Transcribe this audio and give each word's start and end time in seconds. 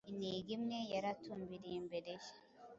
Intego 0.11 0.49
imwe 0.57 0.79
yari 0.93 1.07
atumbiriye 1.13 1.75
imbere 1.81 2.11
ye 2.21 2.31